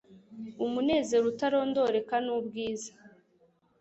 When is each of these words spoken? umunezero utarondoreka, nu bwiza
umunezero 0.65 1.25
utarondoreka, 1.31 2.15
nu 2.25 2.35
bwiza 2.45 2.91